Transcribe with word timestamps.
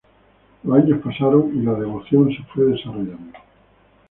Los 0.63 0.79
años 0.81 0.99
pasaron 1.03 1.55
y 1.55 1.61
la 1.61 1.75
devoción 1.75 2.27
se 2.29 2.41
fue 2.51 2.65
desarrollando. 2.65 3.33